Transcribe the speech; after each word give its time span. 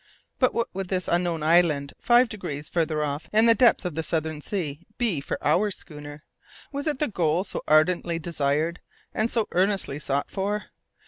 But 0.39 0.55
what 0.55 0.67
would 0.73 0.87
this 0.87 1.07
unknown 1.07 1.43
island, 1.43 1.93
five 1.99 2.27
degrees 2.27 2.69
farther 2.69 3.03
off 3.03 3.29
in 3.31 3.45
the 3.45 3.53
depths 3.53 3.85
of 3.85 3.93
the 3.93 4.01
southern 4.01 4.41
sea, 4.41 4.87
be 4.97 5.21
for 5.21 5.37
our 5.45 5.69
schooner? 5.69 6.23
Was 6.71 6.87
it 6.87 6.97
the 6.97 7.07
goal 7.07 7.43
so 7.43 7.61
ardently 7.67 8.17
desired 8.17 8.81
and 9.13 9.29
so 9.29 9.47
earnestly 9.51 9.99
sought 9.99 10.31
for? 10.31 10.71